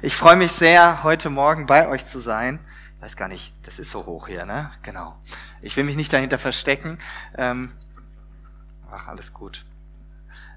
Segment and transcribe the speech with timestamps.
[0.00, 2.60] Ich freue mich sehr, heute Morgen bei euch zu sein.
[2.96, 4.70] Ich weiß gar nicht, das ist so hoch hier, ne?
[4.82, 5.16] Genau.
[5.60, 6.98] Ich will mich nicht dahinter verstecken.
[7.36, 7.72] Ähm,
[8.92, 9.64] ach, alles gut.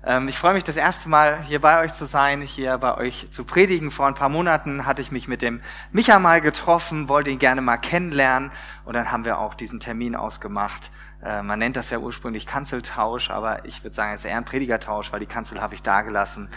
[0.06, 3.30] Ähm, ich freue mich, das erste Mal hier bei euch zu sein, hier bei euch
[3.32, 3.90] zu predigen.
[3.90, 5.60] Vor ein paar Monaten hatte ich mich mit dem
[5.92, 8.52] Micha mal getroffen, wollte ihn gerne mal kennenlernen
[8.86, 10.92] und dann haben wir auch diesen Termin ausgemacht.
[11.24, 14.46] Äh, man nennt das ja ursprünglich Kanzeltausch, aber ich würde sagen, es ist eher ein
[14.46, 16.48] Predigertausch, weil die Kanzel habe ich da gelassen.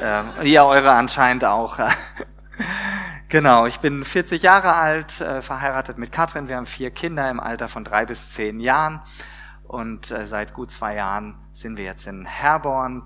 [0.00, 1.78] Ähm, und ihr eure anscheinend auch.
[3.28, 6.48] genau, ich bin 40 Jahre alt, äh, verheiratet mit Katrin.
[6.48, 9.00] Wir haben vier Kinder im Alter von drei bis zehn Jahren.
[9.64, 13.02] Und äh, seit gut zwei Jahren sind wir jetzt in Herborn.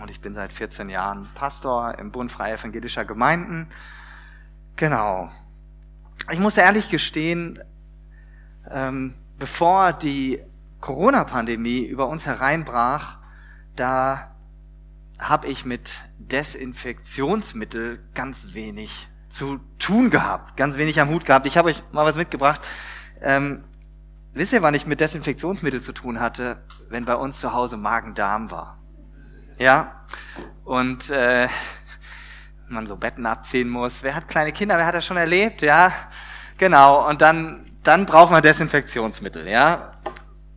[0.00, 3.68] Und ich bin seit 14 Jahren Pastor im Bund Freie Evangelischer Gemeinden.
[4.76, 5.30] Genau.
[6.32, 7.60] Ich muss ehrlich gestehen,
[8.70, 10.42] ähm, bevor die
[10.80, 13.18] Corona-Pandemie über uns hereinbrach,
[13.76, 14.34] da
[15.18, 21.46] habe ich mit Desinfektionsmittel ganz wenig zu tun gehabt, ganz wenig am Hut gehabt.
[21.46, 22.60] Ich habe euch mal was mitgebracht.
[23.20, 23.64] Ähm,
[24.34, 26.64] Wisst ihr, wann ich mit Desinfektionsmittel zu tun hatte?
[26.88, 28.78] Wenn bei uns zu Hause Magen-Darm war.
[29.58, 30.02] Ja?
[30.64, 31.46] Und äh,
[32.68, 34.02] man so Betten abziehen muss.
[34.02, 34.76] Wer hat kleine Kinder?
[34.76, 35.62] Wer hat das schon erlebt?
[35.62, 35.92] Ja?
[36.58, 37.08] Genau.
[37.08, 39.46] Und dann, dann braucht man Desinfektionsmittel.
[39.46, 39.92] Ja?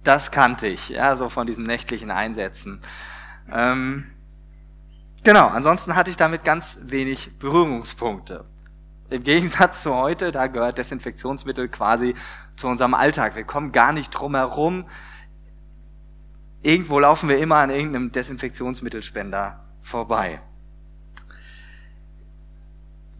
[0.03, 0.89] Das kannte ich.
[0.89, 2.81] Ja, so von diesen nächtlichen Einsätzen.
[3.51, 4.07] Ähm,
[5.23, 5.47] genau.
[5.47, 8.45] Ansonsten hatte ich damit ganz wenig Berührungspunkte.
[9.09, 12.13] Im Gegensatz zu heute, da gehört Desinfektionsmittel quasi
[12.57, 13.35] zu unserem Alltag.
[13.35, 14.85] Wir kommen gar nicht drum herum.
[16.61, 20.41] Irgendwo laufen wir immer an irgendeinem Desinfektionsmittelspender vorbei.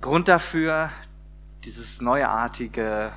[0.02, 0.90] Grund dafür,
[1.64, 3.14] dieses neuartige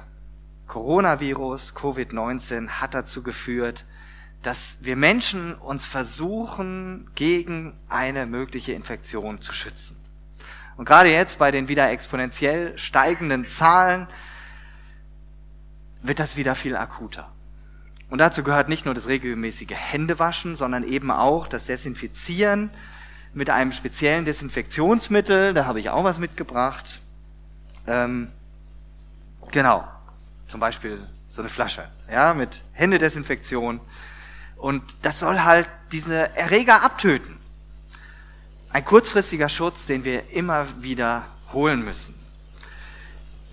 [0.68, 3.86] Coronavirus, Covid-19, hat dazu geführt,
[4.42, 9.96] dass wir Menschen uns versuchen, gegen eine mögliche Infektion zu schützen.
[10.76, 14.06] Und gerade jetzt bei den wieder exponentiell steigenden Zahlen
[16.02, 17.30] wird das wieder viel akuter.
[18.08, 22.70] Und dazu gehört nicht nur das regelmäßige Händewaschen, sondern eben auch das Desinfizieren
[23.34, 25.54] mit einem speziellen Desinfektionsmittel.
[25.54, 27.00] Da habe ich auch was mitgebracht.
[27.86, 28.32] Ähm,
[29.52, 29.86] genau,
[30.46, 30.98] zum Beispiel
[31.28, 33.80] so eine Flasche, ja, mit Händedesinfektion.
[34.60, 37.38] Und das soll halt diese Erreger abtöten.
[38.72, 42.14] Ein kurzfristiger Schutz, den wir immer wieder holen müssen.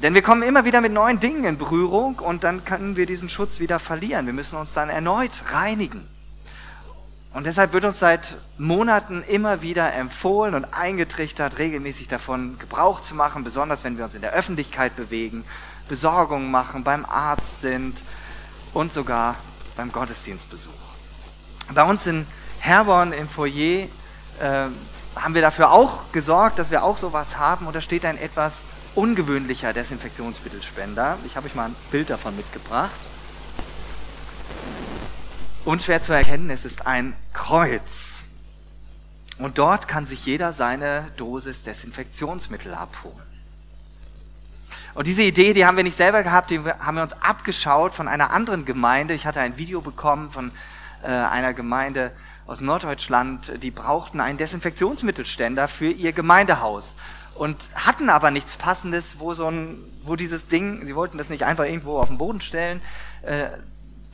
[0.04, 3.30] Denn wir kommen immer wieder mit neuen Dingen in Berührung und dann können wir diesen
[3.30, 4.26] Schutz wieder verlieren.
[4.28, 6.08] Wir müssen uns dann erneut reinigen.
[7.34, 13.16] Und deshalb wird uns seit Monaten immer wieder empfohlen und eingetrichtert, regelmäßig davon Gebrauch zu
[13.16, 15.46] machen, besonders wenn wir uns in der Öffentlichkeit bewegen,
[15.88, 18.04] Besorgungen machen, beim Arzt sind
[18.74, 19.36] und sogar
[19.76, 20.87] beim Gottesdienstbesuch.
[21.74, 22.26] Bei uns in
[22.60, 23.88] Herborn im Foyer
[24.40, 24.68] äh,
[25.16, 28.64] haben wir dafür auch gesorgt, dass wir auch sowas haben und da steht ein etwas
[28.96, 31.18] ungewöhnlicher Desinfektionsmittelspender.
[31.26, 32.92] Ich habe euch mal ein Bild davon mitgebracht.
[35.66, 38.24] Unschwer zu erkennen, es ist ein Kreuz.
[39.38, 43.28] Und dort kann sich jeder seine Dosis Desinfektionsmittel abholen.
[44.96, 48.08] Und diese Idee, die haben wir nicht selber gehabt, die haben wir uns abgeschaut von
[48.08, 49.14] einer anderen Gemeinde.
[49.14, 50.52] Ich hatte ein Video bekommen von
[51.12, 52.12] einer Gemeinde
[52.46, 56.96] aus Norddeutschland, die brauchten einen Desinfektionsmittelständer für ihr Gemeindehaus
[57.36, 61.44] und hatten aber nichts Passendes, wo so ein, wo dieses Ding, sie wollten das nicht
[61.44, 62.82] einfach irgendwo auf den Boden stellen,
[63.22, 63.50] äh,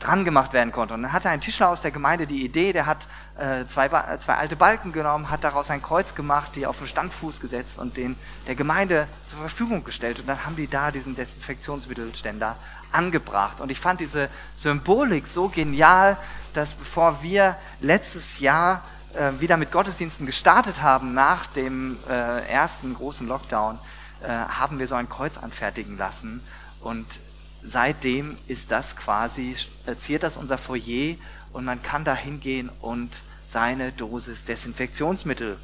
[0.03, 0.93] dran gemacht werden konnte.
[0.93, 4.35] Und dann hatte ein Tischler aus der Gemeinde die Idee, der hat äh, zwei, zwei
[4.35, 8.15] alte Balken genommen, hat daraus ein Kreuz gemacht, die auf den Standfuß gesetzt und den
[8.47, 10.19] der Gemeinde zur Verfügung gestellt.
[10.19, 12.55] Und dann haben die da diesen Desinfektionsmittelständer
[12.91, 13.61] angebracht.
[13.61, 16.17] Und ich fand diese Symbolik so genial,
[16.53, 22.93] dass bevor wir letztes Jahr äh, wieder mit Gottesdiensten gestartet haben, nach dem äh, ersten
[22.93, 23.79] großen Lockdown,
[24.21, 26.43] äh, haben wir so ein Kreuz anfertigen lassen.
[26.81, 27.19] Und
[27.63, 29.55] seitdem ist das quasi,
[29.97, 31.15] ziert das unser Foyer
[31.53, 35.57] und man kann da hingehen und seine Dosis Desinfektionsmittel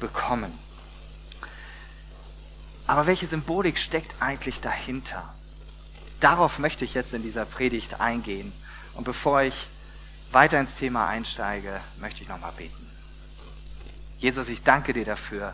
[0.00, 0.52] bekommen.
[2.86, 5.34] Aber welche Symbolik steckt eigentlich dahinter?
[6.20, 8.52] Darauf möchte ich jetzt in dieser Predigt eingehen.
[8.94, 9.66] Und bevor ich
[10.32, 12.90] weiter ins Thema einsteige, möchte ich nochmal beten.
[14.18, 15.52] Jesus, ich danke dir dafür,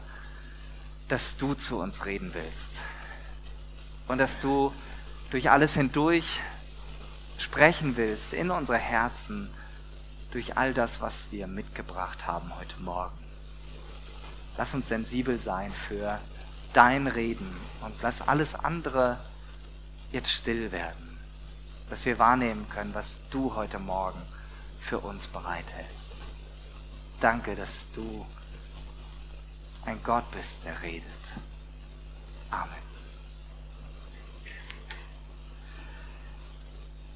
[1.09, 2.71] dass du zu uns reden willst
[4.09, 4.73] und dass du
[5.33, 6.41] durch alles hindurch
[7.39, 9.51] sprechen willst in unsere Herzen
[10.31, 13.17] durch all das, was wir mitgebracht haben heute Morgen.
[14.59, 16.19] Lass uns sensibel sein für
[16.75, 17.51] dein Reden
[17.81, 19.19] und lass alles andere
[20.11, 21.19] jetzt still werden,
[21.89, 24.21] dass wir wahrnehmen können, was du heute Morgen
[24.81, 26.13] für uns bereithältst.
[27.21, 28.27] Danke, dass du
[29.87, 31.33] ein Gott bist, der redet.
[32.51, 32.92] Amen.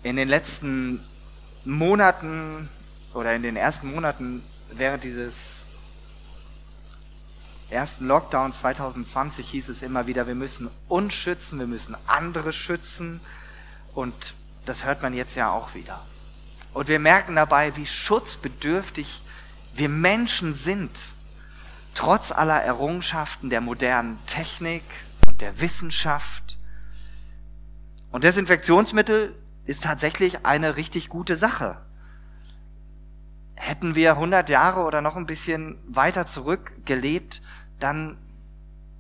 [0.07, 1.01] In den letzten
[1.65, 2.69] Monaten
[3.13, 5.65] oder in den ersten Monaten während dieses
[7.71, 13.21] ersten Lockdown 2020 hieß es immer wieder, wir müssen uns schützen, wir müssen andere schützen.
[13.97, 16.01] Und das hört man jetzt ja auch wieder.
[16.73, 19.23] Und wir merken dabei, wie schutzbedürftig
[19.75, 20.93] wir Menschen sind,
[21.97, 24.85] trotz aller Errungenschaften der modernen Technik
[25.27, 26.59] und der Wissenschaft.
[28.13, 29.35] Und Desinfektionsmittel
[29.67, 31.83] ist tatsächlich eine richtig gute Sache.
[33.57, 37.41] Hätten wir 100 Jahre oder noch ein bisschen weiter zurück gelebt,
[37.79, 38.19] dann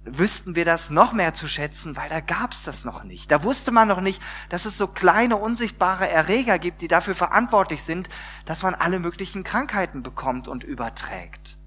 [0.06, 3.30] wüssten wir das noch mehr zu schätzen, weil da gab's das noch nicht.
[3.30, 7.82] Da wusste man noch nicht, dass es so kleine, unsichtbare Erreger gibt, die dafür verantwortlich
[7.82, 8.08] sind,
[8.44, 11.58] dass man alle möglichen Krankheiten bekommt und überträgt.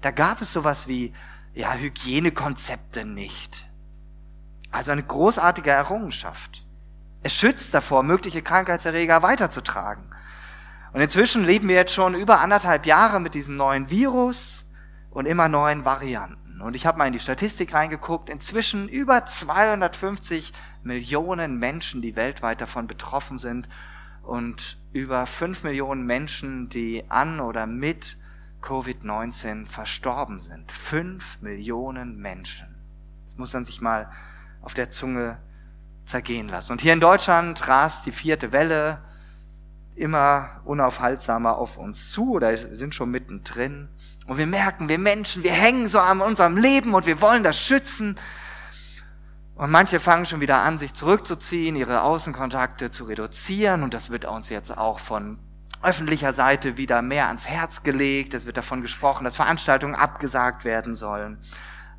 [0.00, 1.14] Da gab es sowas wie,
[1.54, 3.68] ja, Hygienekonzepte nicht.
[4.70, 6.66] Also eine großartige Errungenschaft.
[7.22, 10.04] Es schützt davor, mögliche Krankheitserreger weiterzutragen.
[10.92, 14.66] Und inzwischen leben wir jetzt schon über anderthalb Jahre mit diesem neuen Virus
[15.10, 16.60] und immer neuen Varianten.
[16.60, 18.30] Und ich habe mal in die Statistik reingeguckt.
[18.30, 23.68] Inzwischen über 250 Millionen Menschen, die weltweit davon betroffen sind
[24.22, 28.18] und über 5 Millionen Menschen, die an oder mit
[28.62, 30.72] Covid-19 verstorben sind.
[30.72, 32.74] 5 Millionen Menschen.
[33.24, 34.10] Das muss man sich mal
[34.62, 35.38] auf der Zunge
[36.08, 36.72] zergehen lassen.
[36.72, 38.98] Und hier in Deutschland rast die vierte Welle
[39.94, 43.88] immer unaufhaltsamer auf uns zu oder sind schon mittendrin.
[44.26, 47.60] Und wir merken, wir Menschen, wir hängen so an unserem Leben und wir wollen das
[47.60, 48.16] schützen.
[49.56, 53.82] Und manche fangen schon wieder an, sich zurückzuziehen, ihre Außenkontakte zu reduzieren.
[53.82, 55.38] Und das wird uns jetzt auch von
[55.82, 58.34] öffentlicher Seite wieder mehr ans Herz gelegt.
[58.34, 61.38] Es wird davon gesprochen, dass Veranstaltungen abgesagt werden sollen.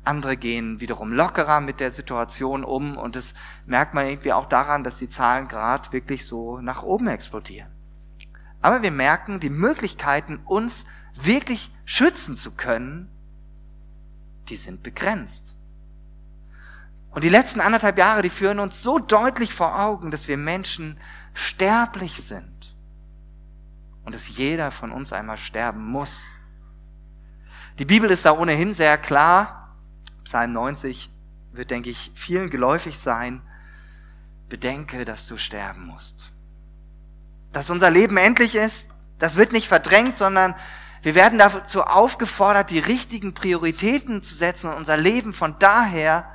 [0.02, 3.34] Andere gehen wiederum lockerer mit der Situation um und das
[3.66, 7.70] merkt man irgendwie auch daran, dass die Zahlen gerade wirklich so nach oben explodieren.
[8.62, 13.10] Aber wir merken, die Möglichkeiten, uns wirklich schützen zu können,
[14.48, 15.54] die sind begrenzt.
[17.10, 20.96] Und die letzten anderthalb Jahre, die führen uns so deutlich vor Augen, dass wir Menschen
[21.34, 22.76] sterblich sind
[24.04, 26.36] und dass jeder von uns einmal sterben muss.
[27.78, 29.59] Die Bibel ist da ohnehin sehr klar.
[30.24, 31.10] Psalm 90
[31.52, 33.42] wird, denke ich, vielen geläufig sein.
[34.48, 36.32] Bedenke, dass du sterben musst.
[37.52, 40.54] Dass unser Leben endlich ist, das wird nicht verdrängt, sondern
[41.02, 46.30] wir werden dazu aufgefordert, die richtigen Prioritäten zu setzen und unser Leben von daher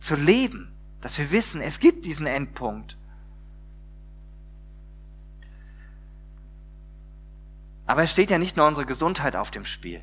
[0.00, 0.74] zu leben.
[1.00, 2.98] Dass wir wissen, es gibt diesen Endpunkt.
[7.86, 10.02] Aber es steht ja nicht nur unsere Gesundheit auf dem Spiel.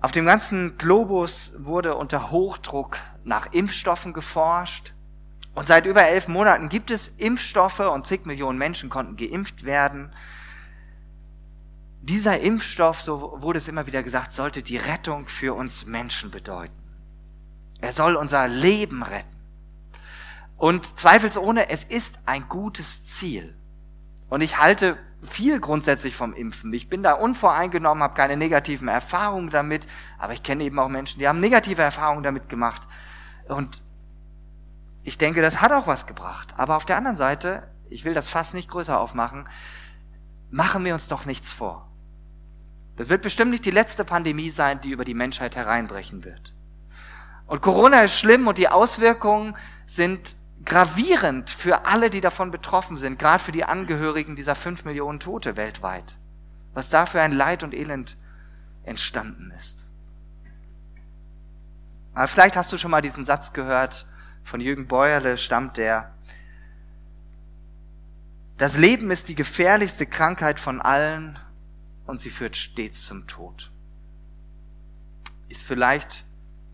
[0.00, 4.94] Auf dem ganzen Globus wurde unter Hochdruck nach Impfstoffen geforscht.
[5.54, 10.12] Und seit über elf Monaten gibt es Impfstoffe und zig Millionen Menschen konnten geimpft werden.
[12.00, 16.72] Dieser Impfstoff, so wurde es immer wieder gesagt, sollte die Rettung für uns Menschen bedeuten.
[17.80, 19.36] Er soll unser Leben retten.
[20.56, 23.56] Und zweifelsohne, es ist ein gutes Ziel.
[24.28, 26.72] Und ich halte viel grundsätzlich vom Impfen.
[26.72, 29.86] Ich bin da unvoreingenommen, habe keine negativen Erfahrungen damit,
[30.16, 32.86] aber ich kenne eben auch Menschen, die haben negative Erfahrungen damit gemacht.
[33.48, 33.82] Und
[35.02, 36.54] ich denke, das hat auch was gebracht.
[36.56, 39.48] Aber auf der anderen Seite, ich will das fast nicht größer aufmachen,
[40.50, 41.90] machen wir uns doch nichts vor.
[42.96, 46.54] Das wird bestimmt nicht die letzte Pandemie sein, die über die Menschheit hereinbrechen wird.
[47.46, 49.56] Und Corona ist schlimm und die Auswirkungen
[49.86, 50.36] sind
[50.68, 55.56] gravierend für alle, die davon betroffen sind, gerade für die Angehörigen dieser fünf Millionen Tote
[55.56, 56.16] weltweit.
[56.74, 58.16] Was da für ein Leid und Elend
[58.84, 59.86] entstanden ist.
[62.14, 64.06] Aber vielleicht hast du schon mal diesen Satz gehört,
[64.44, 66.14] von Jürgen Beuerle stammt der.
[68.56, 71.38] Das Leben ist die gefährlichste Krankheit von allen
[72.06, 73.70] und sie führt stets zum Tod.
[75.48, 76.24] Ist vielleicht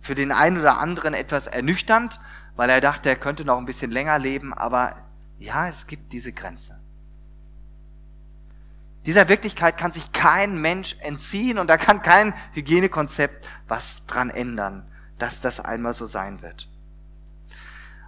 [0.00, 2.20] für den einen oder anderen etwas ernüchternd,
[2.56, 4.96] weil er dachte, er könnte noch ein bisschen länger leben, aber
[5.38, 6.78] ja, es gibt diese Grenze.
[9.06, 14.90] Dieser Wirklichkeit kann sich kein Mensch entziehen und da kann kein Hygienekonzept was dran ändern,
[15.18, 16.70] dass das einmal so sein wird.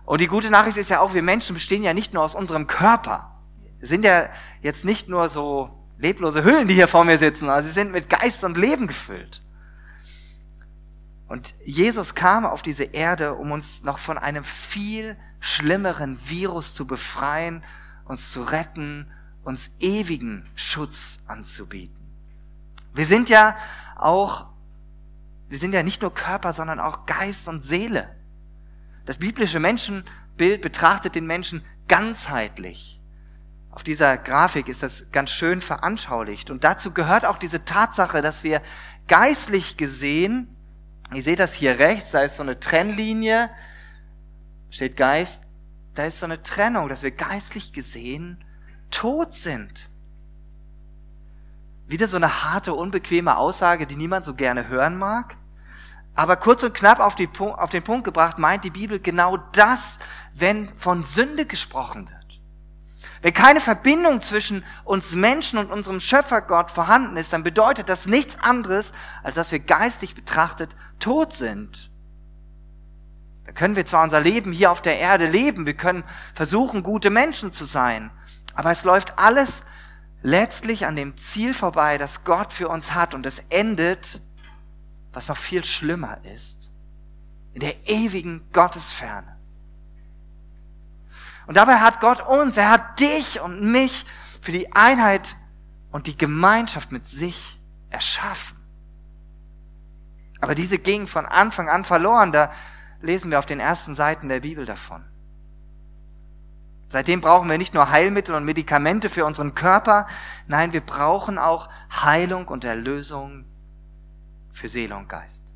[0.06, 2.66] Und die gute Nachricht ist ja auch, wir Menschen bestehen ja nicht nur aus unserem
[2.66, 3.36] Körper.
[3.80, 4.30] Sind ja
[4.62, 8.08] jetzt nicht nur so leblose Hüllen, die hier vor mir sitzen, also sie sind mit
[8.08, 9.42] Geist und Leben gefüllt.
[11.28, 16.86] Und Jesus kam auf diese Erde, um uns noch von einem viel schlimmeren Virus zu
[16.86, 17.62] befreien,
[18.04, 19.10] uns zu retten,
[19.42, 22.00] uns ewigen Schutz anzubieten.
[22.94, 23.56] Wir sind ja
[23.96, 24.46] auch
[25.48, 28.08] wir sind ja nicht nur Körper, sondern auch Geist und Seele.
[29.04, 33.00] Das biblische Menschenbild betrachtet den Menschen ganzheitlich.
[33.70, 36.50] Auf dieser Grafik ist das ganz schön veranschaulicht.
[36.50, 38.60] Und dazu gehört auch diese Tatsache, dass wir
[39.06, 40.55] geistlich gesehen,
[41.12, 43.50] ihr seht das hier rechts, da ist so eine Trennlinie,
[44.70, 45.42] steht Geist,
[45.94, 48.44] da ist so eine Trennung, dass wir geistlich gesehen
[48.90, 49.88] tot sind.
[51.86, 55.36] Wieder so eine harte, unbequeme Aussage, die niemand so gerne hören mag.
[56.14, 59.98] Aber kurz und knapp auf, die, auf den Punkt gebracht, meint die Bibel genau das,
[60.34, 62.16] wenn von Sünde gesprochen wird.
[63.22, 68.38] Wenn keine Verbindung zwischen uns Menschen und unserem Schöpfergott vorhanden ist, dann bedeutet das nichts
[68.40, 71.90] anderes, als dass wir geistig betrachtet tot sind.
[73.44, 77.10] Da können wir zwar unser Leben hier auf der Erde leben, wir können versuchen, gute
[77.10, 78.10] Menschen zu sein,
[78.54, 79.62] aber es läuft alles
[80.22, 84.20] letztlich an dem Ziel vorbei, das Gott für uns hat und es endet,
[85.12, 86.72] was noch viel schlimmer ist,
[87.54, 89.36] in der ewigen Gottesferne.
[91.46, 94.04] Und dabei hat Gott uns, er hat dich und mich
[94.40, 95.36] für die Einheit
[95.92, 97.60] und die Gemeinschaft mit sich
[97.90, 98.55] erschaffen.
[100.40, 102.50] Aber diese ging von Anfang an verloren, da
[103.00, 105.04] lesen wir auf den ersten Seiten der Bibel davon.
[106.88, 110.06] Seitdem brauchen wir nicht nur Heilmittel und Medikamente für unseren Körper,
[110.46, 113.44] nein, wir brauchen auch Heilung und Erlösung
[114.52, 115.52] für Seele und Geist.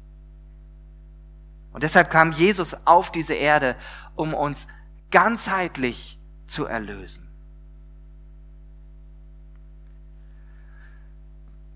[1.72, 3.76] Und deshalb kam Jesus auf diese Erde,
[4.16, 4.66] um uns
[5.12, 7.29] ganzheitlich zu erlösen.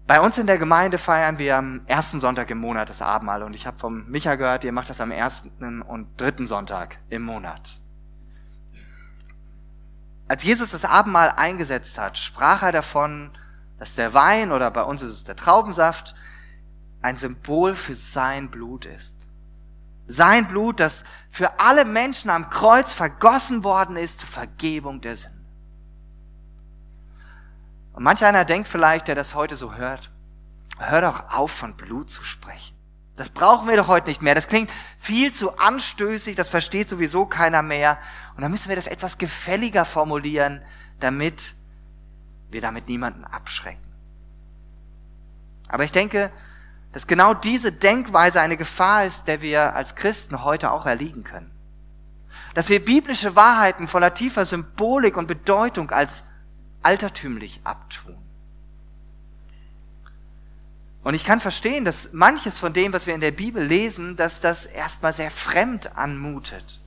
[0.06, 3.54] Bei uns in der Gemeinde feiern wir am ersten Sonntag im Monat das Abendmahl und
[3.54, 7.80] ich habe vom Micha gehört, ihr macht das am ersten und dritten Sonntag im Monat.
[10.28, 13.30] Als Jesus das Abendmahl eingesetzt hat, sprach er davon,
[13.78, 16.14] dass der Wein oder bei uns ist es der Traubensaft
[17.00, 19.28] ein Symbol für sein Blut ist.
[20.06, 25.33] Sein Blut, das für alle Menschen am Kreuz vergossen worden ist zur Vergebung der Sünden.
[27.94, 30.10] Und manch einer denkt vielleicht, der das heute so hört,
[30.78, 32.76] hör doch auf, von Blut zu sprechen.
[33.16, 34.34] Das brauchen wir doch heute nicht mehr.
[34.34, 37.98] Das klingt viel zu anstößig, das versteht sowieso keiner mehr.
[38.34, 40.60] Und dann müssen wir das etwas gefälliger formulieren,
[40.98, 41.54] damit
[42.50, 43.80] wir damit niemanden abschrecken.
[45.68, 46.32] Aber ich denke,
[46.92, 51.52] dass genau diese Denkweise eine Gefahr ist, der wir als Christen heute auch erliegen können.
[52.54, 56.24] Dass wir biblische Wahrheiten voller tiefer Symbolik und Bedeutung als
[56.84, 58.16] altertümlich abtun.
[61.02, 64.40] Und ich kann verstehen, dass manches von dem, was wir in der Bibel lesen, dass
[64.40, 66.80] das erstmal sehr fremd anmutet.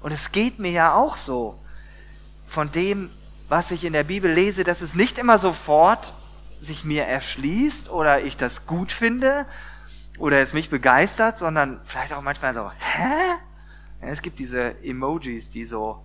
[0.00, 1.58] Und es geht mir ja auch so.
[2.46, 3.08] Von dem,
[3.48, 6.12] was ich in der Bibel lese, dass es nicht immer sofort
[6.60, 9.46] sich mir erschließt oder ich das gut finde
[10.18, 13.38] oder es mich begeistert, sondern vielleicht auch manchmal so, hä?
[14.02, 16.04] Ja, es gibt diese Emojis, die so,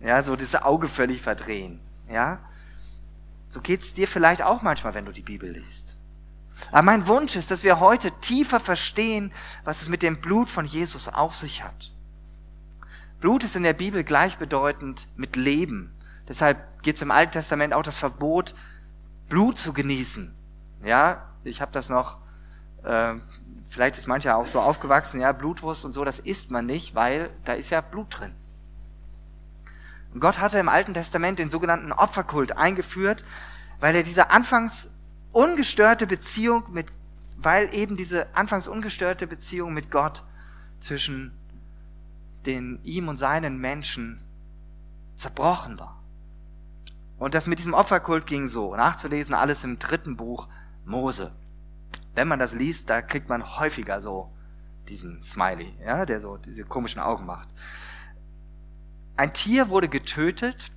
[0.00, 1.80] ja, so das Auge völlig verdrehen,
[2.10, 2.38] ja?
[3.52, 5.98] So geht's dir vielleicht auch manchmal, wenn du die Bibel liest.
[6.70, 9.30] Aber mein Wunsch ist, dass wir heute tiefer verstehen,
[9.62, 11.92] was es mit dem Blut von Jesus auf sich hat.
[13.20, 15.94] Blut ist in der Bibel gleichbedeutend mit Leben.
[16.26, 18.54] Deshalb gibt es im Alten Testament auch das Verbot,
[19.28, 20.34] Blut zu genießen.
[20.82, 22.20] Ja, ich habe das noch,
[22.84, 23.16] äh,
[23.68, 27.28] vielleicht ist mancher auch so aufgewachsen, ja, Blutwurst und so, das isst man nicht, weil
[27.44, 28.34] da ist ja Blut drin.
[30.12, 33.24] Und Gott hatte im Alten Testament den sogenannten Opferkult eingeführt,
[33.80, 34.90] weil er diese anfangs
[35.32, 36.92] ungestörte Beziehung mit,
[37.36, 40.22] weil eben diese anfangs ungestörte Beziehung mit Gott
[40.80, 41.32] zwischen
[42.46, 44.22] den ihm und seinen Menschen
[45.16, 46.02] zerbrochen war.
[47.18, 48.74] Und das mit diesem Opferkult ging so.
[48.74, 50.48] Nachzulesen alles im dritten Buch
[50.84, 51.32] Mose.
[52.14, 54.32] Wenn man das liest, da kriegt man häufiger so
[54.88, 57.48] diesen Smiley, ja, der so diese komischen Augen macht.
[59.16, 60.72] Ein Tier wurde getötet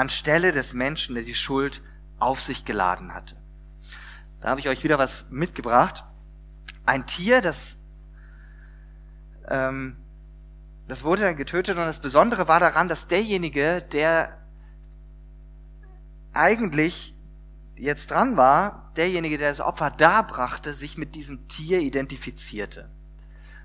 [0.00, 1.82] anstelle des Menschen, der die Schuld
[2.18, 3.36] auf sich geladen hatte.
[4.40, 6.04] Da habe ich euch wieder was mitgebracht.
[6.86, 7.76] Ein Tier, das,
[9.48, 9.96] ähm,
[10.88, 14.38] das wurde dann getötet und das Besondere war daran, dass derjenige, der
[16.32, 17.14] eigentlich
[17.76, 22.90] jetzt dran war, derjenige, der das Opfer darbrachte, sich mit diesem Tier identifizierte.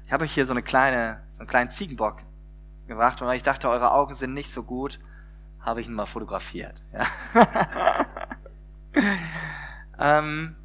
[0.06, 2.25] Ich habe euch hier so eine kleine, so einen kleinen Ziegenbock
[2.88, 5.00] gebracht und weil ich dachte, eure Augen sind nicht so gut,
[5.60, 6.84] habe ich ihn mal fotografiert.
[6.94, 7.06] Ja.
[10.26, 10.56] ähm,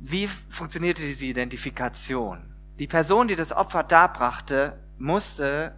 [0.00, 2.54] wie funktionierte diese Identifikation?
[2.78, 5.74] Die Person, die das Opfer darbrachte, musste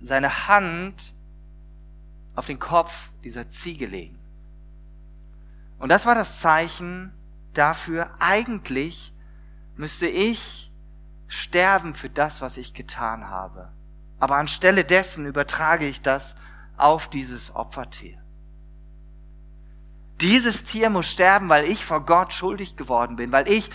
[0.00, 1.14] seine Hand
[2.34, 4.18] auf den Kopf dieser Ziege legen.
[5.78, 7.12] Und das war das Zeichen
[7.52, 9.13] dafür, eigentlich
[9.76, 10.72] müsste ich
[11.26, 13.72] sterben für das, was ich getan habe.
[14.18, 16.34] Aber anstelle dessen übertrage ich das
[16.76, 18.22] auf dieses Opfertier.
[20.20, 23.70] Dieses Tier muss sterben, weil ich vor Gott schuldig geworden bin, weil ich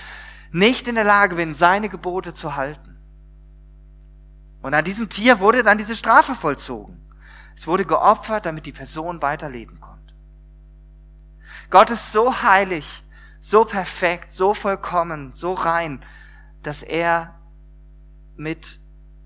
[0.52, 2.98] nicht in der Lage bin, seine Gebote zu halten.
[4.62, 7.00] Und an diesem Tier wurde dann diese Strafe vollzogen.
[7.56, 10.16] Es wurde geopfert, damit die Person weiterleben konnte.
[11.70, 13.04] Gott ist so heilig,
[13.40, 16.04] so perfekt, so vollkommen, so rein,
[16.64, 17.36] dass er
[18.36, 18.80] mit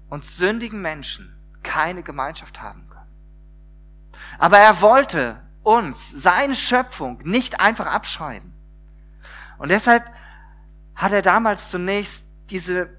[0.09, 3.07] uns sündigen Menschen keine Gemeinschaft haben kann.
[4.37, 8.53] Aber er wollte uns, seine Schöpfung, nicht einfach abschreiben.
[9.57, 10.05] Und deshalb
[10.95, 12.89] hat er damals zunächst diese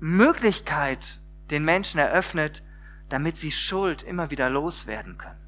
[0.00, 1.20] Möglichkeit
[1.50, 2.64] den Menschen eröffnet,
[3.08, 5.38] damit sie Schuld immer wieder loswerden können.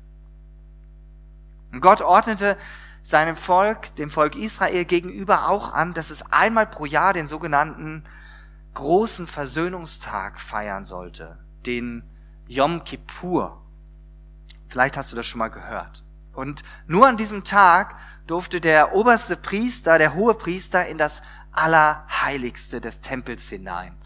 [1.72, 2.56] Und Gott ordnete
[3.04, 8.02] seinem Volk, dem Volk Israel gegenüber auch an, dass es einmal pro Jahr den sogenannten
[8.72, 12.02] großen Versöhnungstag feiern sollte, den
[12.48, 13.62] Yom Kippur.
[14.68, 16.02] Vielleicht hast du das schon mal gehört.
[16.32, 17.94] Und nur an diesem Tag
[18.26, 21.20] durfte der oberste Priester, der hohe Priester, in das
[21.52, 23.96] Allerheiligste des Tempels hinein.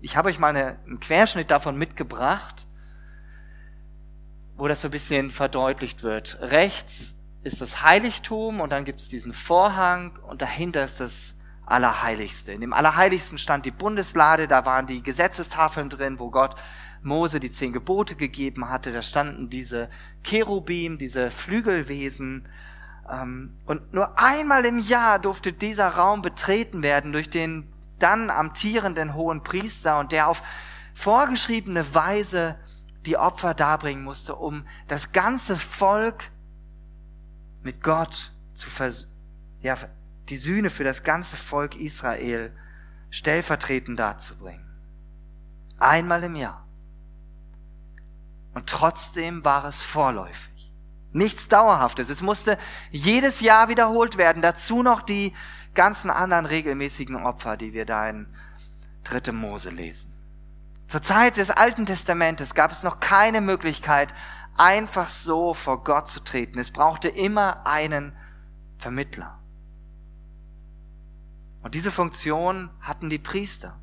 [0.00, 2.66] Ich habe euch mal eine, einen Querschnitt davon mitgebracht,
[4.56, 6.38] wo das so ein bisschen verdeutlicht wird.
[6.40, 7.15] Rechts
[7.46, 12.52] ist das Heiligtum und dann gibt es diesen Vorhang und dahinter ist das Allerheiligste.
[12.52, 16.56] In dem Allerheiligsten stand die Bundeslade, da waren die Gesetzestafeln drin, wo Gott
[17.02, 18.92] Mose die zehn Gebote gegeben hatte.
[18.92, 19.88] Da standen diese
[20.24, 22.48] Cherubim, diese Flügelwesen.
[23.08, 29.14] Ähm, und nur einmal im Jahr durfte dieser Raum betreten werden durch den dann amtierenden
[29.14, 30.42] hohen Priester und der auf
[30.94, 32.56] vorgeschriebene Weise
[33.06, 36.30] die Opfer darbringen musste, um das ganze Volk
[37.66, 39.08] mit Gott zu vers
[39.60, 39.76] ja,
[40.28, 42.56] die Sühne für das ganze Volk Israel
[43.10, 44.64] stellvertretend darzubringen.
[45.76, 46.64] Einmal im Jahr.
[48.54, 50.72] Und trotzdem war es vorläufig.
[51.10, 52.08] Nichts Dauerhaftes.
[52.08, 52.56] Es musste
[52.92, 54.42] jedes Jahr wiederholt werden.
[54.42, 55.34] Dazu noch die
[55.74, 58.28] ganzen anderen regelmäßigen Opfer, die wir da in
[59.02, 59.32] 3.
[59.32, 60.12] Mose lesen.
[60.86, 64.14] Zur Zeit des Alten Testamentes gab es noch keine Möglichkeit,
[64.58, 66.58] einfach so vor Gott zu treten.
[66.58, 68.16] Es brauchte immer einen
[68.78, 69.38] Vermittler.
[71.62, 73.78] Und diese Funktion hatten die Priester.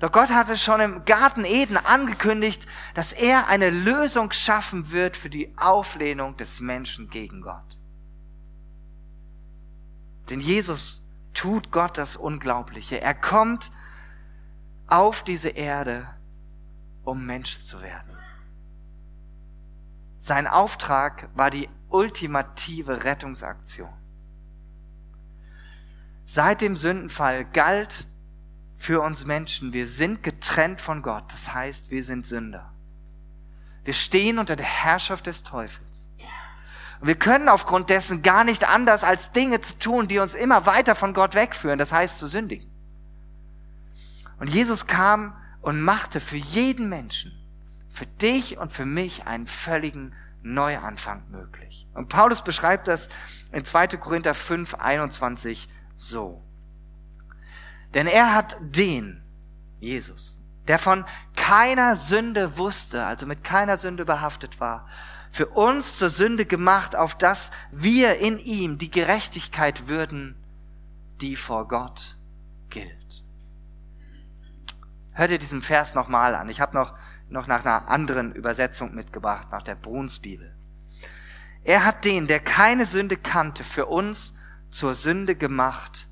[0.00, 5.30] Doch Gott hatte schon im Garten Eden angekündigt, dass er eine Lösung schaffen wird für
[5.30, 7.78] die Auflehnung des Menschen gegen Gott.
[10.28, 13.00] Denn Jesus tut Gott das Unglaubliche.
[13.00, 13.70] Er kommt
[14.86, 16.08] auf diese Erde,
[17.04, 18.15] um Mensch zu werden.
[20.26, 23.92] Sein Auftrag war die ultimative Rettungsaktion.
[26.24, 28.08] Seit dem Sündenfall galt
[28.74, 29.72] für uns Menschen.
[29.72, 31.32] Wir sind getrennt von Gott.
[31.32, 32.72] Das heißt, wir sind Sünder.
[33.84, 36.10] Wir stehen unter der Herrschaft des Teufels.
[36.98, 40.66] Und wir können aufgrund dessen gar nicht anders, als Dinge zu tun, die uns immer
[40.66, 41.78] weiter von Gott wegführen.
[41.78, 42.68] Das heißt, zu sündigen.
[44.40, 47.45] Und Jesus kam und machte für jeden Menschen,
[47.96, 51.88] für dich und für mich einen völligen Neuanfang möglich.
[51.94, 53.08] Und Paulus beschreibt das
[53.52, 53.88] in 2.
[53.96, 56.44] Korinther 5, 21 so.
[57.94, 59.22] Denn er hat den,
[59.80, 61.06] Jesus, der von
[61.36, 64.86] keiner Sünde wusste, also mit keiner Sünde behaftet war,
[65.30, 70.36] für uns zur Sünde gemacht, auf dass wir in ihm die Gerechtigkeit würden,
[71.22, 72.18] die vor Gott
[72.68, 73.24] gilt.
[75.12, 76.50] Hört ihr diesen Vers nochmal an.
[76.50, 76.92] Ich habe noch,
[77.28, 80.54] noch nach einer anderen Übersetzung mitgebracht, nach der Brunsbibel.
[81.64, 84.34] Er hat den, der keine Sünde kannte, für uns
[84.70, 86.06] zur Sünde gemacht,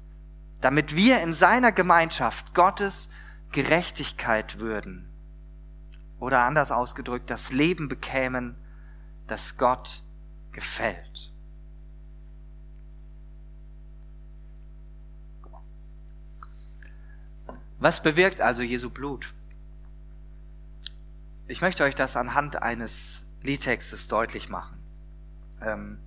[0.61, 3.09] damit wir in seiner Gemeinschaft Gottes
[3.53, 5.09] Gerechtigkeit würden.
[6.19, 8.57] Oder anders ausgedrückt, das Leben bekämen,
[9.27, 10.03] das Gott
[10.53, 11.33] gefällt.
[17.79, 19.35] Was bewirkt also Jesu Blut?
[21.47, 24.83] Ich möchte euch das anhand eines Liedtextes deutlich machen.
[25.61, 25.99] Ähm,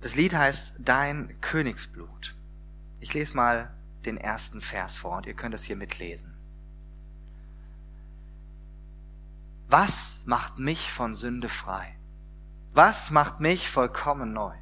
[0.00, 2.34] das Lied heißt Dein Königsblut.
[3.00, 3.74] Ich lese mal
[4.06, 6.34] den ersten Vers vor und ihr könnt es hier mitlesen.
[9.68, 11.98] Was macht mich von Sünde frei?
[12.72, 14.56] Was macht mich vollkommen neu?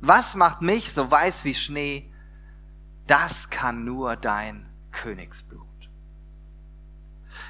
[0.00, 2.10] Was macht mich so weiß wie Schnee?
[3.06, 5.65] Das kann nur dein Königsblut.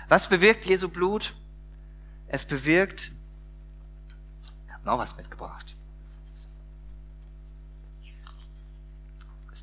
[0.09, 1.35] Was bewirkt Jesu Blut?
[2.29, 3.13] Es bewirkt,
[4.67, 5.77] ich habe noch was mitgebracht.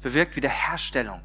[0.04, 1.22] bewirkt Wiederherstellung.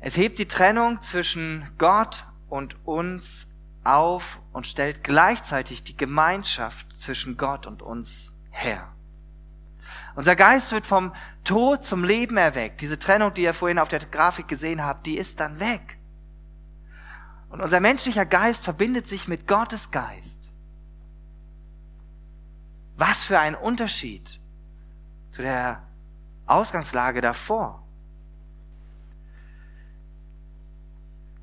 [0.00, 3.48] Es hebt die Trennung zwischen Gott und uns
[3.82, 8.93] auf und stellt gleichzeitig die Gemeinschaft zwischen Gott und uns her.
[10.14, 12.80] Unser Geist wird vom Tod zum Leben erweckt.
[12.80, 15.98] Diese Trennung, die ihr vorhin auf der Grafik gesehen habt, die ist dann weg.
[17.48, 20.52] Und unser menschlicher Geist verbindet sich mit Gottes Geist.
[22.96, 24.40] Was für ein Unterschied
[25.30, 25.82] zu der
[26.46, 27.84] Ausgangslage davor.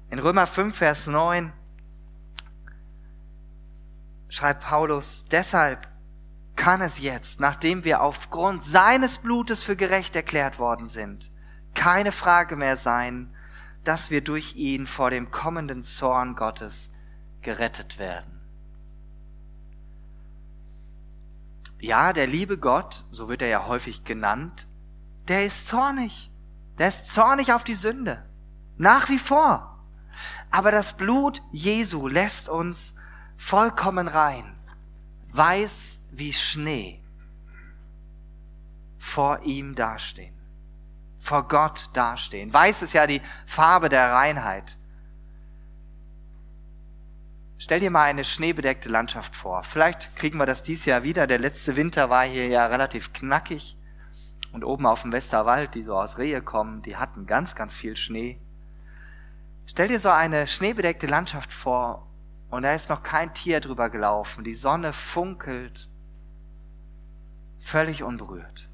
[0.10, 1.52] In Römer 5, Vers 9
[4.30, 5.91] schreibt Paulus, deshalb
[6.62, 11.32] kann es jetzt, nachdem wir aufgrund seines Blutes für gerecht erklärt worden sind,
[11.74, 13.34] keine Frage mehr sein,
[13.84, 16.92] dass wir durch ihn vor dem kommenden Zorn Gottes
[17.42, 18.40] gerettet werden.
[21.80, 24.68] Ja, der liebe Gott, so wird er ja häufig genannt,
[25.30, 26.30] der ist zornig.
[26.78, 28.24] Der ist zornig auf die Sünde.
[28.78, 29.80] Nach wie vor.
[30.52, 32.94] Aber das Blut Jesu lässt uns
[33.36, 34.56] vollkommen rein,
[35.30, 37.02] weiß wie Schnee,
[38.98, 40.36] vor ihm dastehen,
[41.20, 42.54] vor Gott dastehen.
[42.54, 44.78] Weiß ist ja die Farbe der Reinheit.
[47.58, 49.64] Stell dir mal eine schneebedeckte Landschaft vor.
[49.64, 51.28] Vielleicht kriegen wir das dieses Jahr wieder.
[51.28, 53.78] Der letzte Winter war hier ja relativ knackig.
[54.52, 57.96] Und oben auf dem Westerwald, die so aus Rehe kommen, die hatten ganz, ganz viel
[57.96, 58.42] Schnee.
[59.66, 62.08] Stell dir so eine schneebedeckte Landschaft vor
[62.50, 64.44] und da ist noch kein Tier drüber gelaufen.
[64.44, 65.88] Die Sonne funkelt,
[67.62, 68.70] völlig unberührt.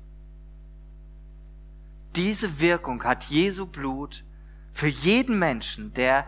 [2.16, 4.24] Diese Wirkung hat Jesu Blut
[4.72, 6.26] für jeden Menschen, der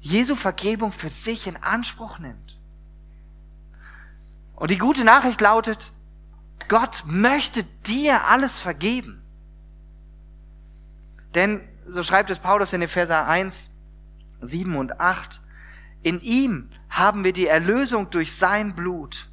[0.00, 2.60] Jesu Vergebung für sich in Anspruch nimmt.
[4.54, 5.92] Und die gute Nachricht lautet,
[6.68, 9.22] Gott möchte dir alles vergeben.
[11.34, 13.70] Denn, so schreibt es Paulus in Epheser 1,
[14.40, 15.40] 7 und 8.
[16.02, 19.28] In ihm haben wir die Erlösung durch sein Blut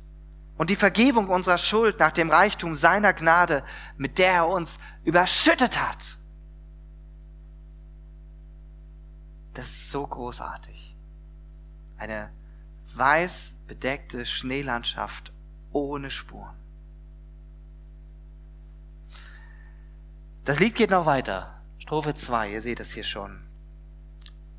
[0.63, 3.65] und die Vergebung unserer Schuld nach dem Reichtum seiner Gnade,
[3.97, 6.17] mit der er uns überschüttet hat.
[9.55, 10.95] Das ist so großartig.
[11.97, 12.31] Eine
[12.95, 15.33] weiß bedeckte Schneelandschaft
[15.73, 16.55] ohne Spuren.
[20.45, 21.61] Das Lied geht noch weiter.
[21.77, 23.45] Strophe 2, ihr seht es hier schon.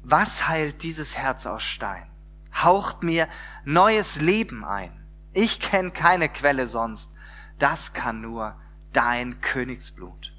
[0.02, 2.10] Was heilt dieses Herz aus Stein?
[2.62, 3.26] Haucht mir
[3.64, 5.03] neues Leben ein.
[5.34, 7.10] Ich kenne keine Quelle sonst.
[7.58, 8.56] Das kann nur
[8.92, 10.32] dein Königsblut.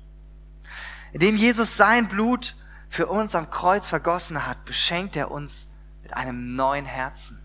[1.11, 2.55] Indem Jesus sein Blut
[2.89, 5.67] für uns am Kreuz vergossen hat, beschenkt er uns
[6.01, 7.39] mit einem neuen Herzen.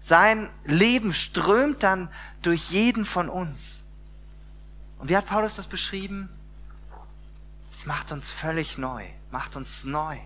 [0.00, 2.08] Sein Leben strömt dann
[2.40, 3.86] durch jeden von uns.
[4.98, 6.28] Und wie hat Paulus das beschrieben?
[7.70, 10.18] Es macht uns völlig neu, macht uns neu.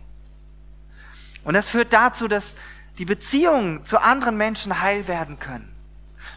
[1.44, 2.56] Und das führt dazu, dass
[2.98, 5.75] die Beziehungen zu anderen Menschen heil werden können.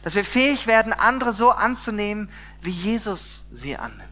[0.03, 2.29] Dass wir fähig werden, andere so anzunehmen,
[2.61, 4.09] wie Jesus sie annimmt.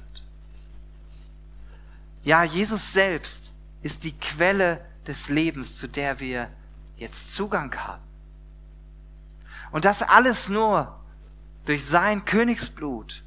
[2.23, 6.49] Ja, Jesus selbst ist die Quelle des Lebens, zu der wir
[6.97, 8.03] jetzt Zugang haben.
[9.71, 10.99] Und das alles nur
[11.65, 13.23] durch sein Königsblut,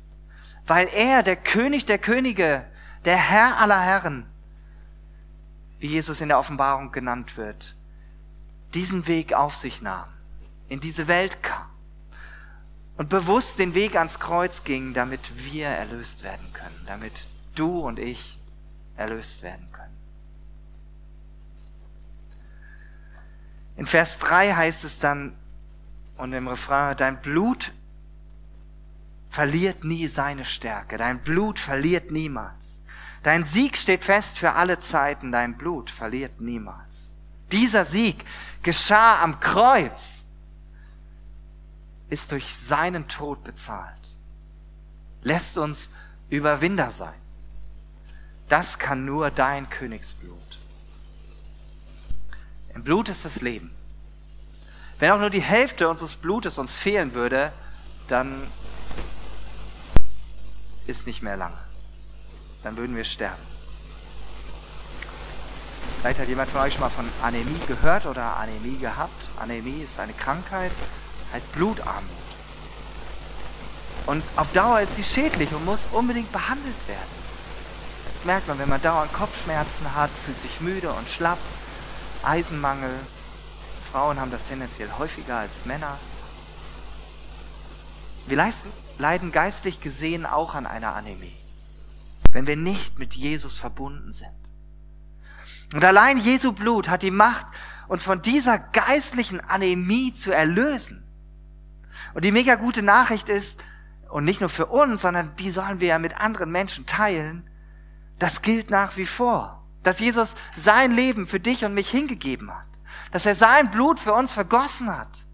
[0.67, 2.67] weil er, der König der Könige,
[3.07, 4.27] der Herr aller Herren,
[5.79, 7.75] wie Jesus in der Offenbarung genannt wird,
[8.75, 10.09] diesen Weg auf sich nahm,
[10.69, 11.70] in diese Welt kam
[13.01, 17.99] und bewusst den Weg ans Kreuz ging, damit wir erlöst werden können, damit du und
[17.99, 18.39] ich
[18.95, 19.97] erlöst werden können.
[23.79, 25.35] In Vers 3 heißt es dann,
[26.19, 27.73] und im Refrain, dein Blut
[29.31, 32.83] verliert nie seine Stärke, dein Blut verliert niemals.
[33.23, 37.13] Dein Sieg steht fest für alle Zeiten, dein Blut verliert niemals.
[37.51, 38.27] Dieser Sieg
[38.63, 40.20] geschah am Kreuz,
[42.11, 44.15] ist durch seinen Tod bezahlt.
[45.23, 45.91] Lässt uns
[46.29, 47.15] Überwinder sein.
[48.49, 50.59] Das kann nur dein Königsblut.
[52.75, 53.71] Im Blut ist das Leben.
[54.99, 57.53] Wenn auch nur die Hälfte unseres Blutes uns fehlen würde,
[58.09, 58.47] dann
[60.87, 61.59] ist nicht mehr lange
[62.63, 63.43] dann würden wir sterben.
[66.01, 69.29] Vielleicht hat jemand von euch schon mal von Anämie gehört oder Anämie gehabt.
[69.39, 70.73] Anämie ist eine Krankheit,
[71.33, 72.11] heißt Blutarmut.
[74.07, 77.21] Und auf Dauer ist sie schädlich und muss unbedingt behandelt werden.
[78.15, 81.39] Das merkt man, wenn man dauernd Kopfschmerzen hat, fühlt sich müde und schlapp,
[82.23, 82.95] Eisenmangel.
[83.93, 85.99] Frauen haben das tendenziell häufiger als Männer.
[88.27, 88.45] Wir
[88.99, 91.37] leiden geistlich gesehen auch an einer Anämie.
[92.33, 94.31] wenn wir nicht mit Jesus verbunden sind.
[95.75, 97.47] Und allein Jesu Blut hat die Macht,
[97.89, 101.05] uns von dieser geistlichen Anämie zu erlösen.
[102.15, 103.63] Und die mega gute Nachricht ist,
[104.09, 107.49] und nicht nur für uns, sondern die sollen wir ja mit anderen Menschen teilen,
[108.19, 109.65] das gilt nach wie vor.
[109.83, 112.67] Dass Jesus sein Leben für dich und mich hingegeben hat.
[113.13, 115.27] Dass er sein Blut für uns vergossen hat.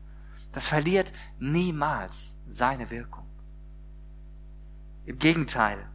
[0.52, 3.26] Das verliert niemals seine Wirkung.
[5.04, 5.88] Im Gegenteil.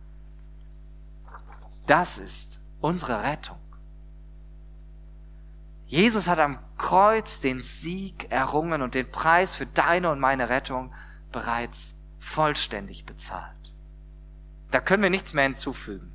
[1.85, 3.60] Das ist unsere Rettung.
[5.91, 10.93] Jesus hat am Kreuz den Sieg errungen und den Preis für deine und meine Rettung
[11.33, 13.75] bereits vollständig bezahlt.
[14.71, 16.13] Da können wir nichts mehr hinzufügen.